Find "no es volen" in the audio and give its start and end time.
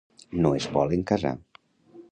0.45-1.05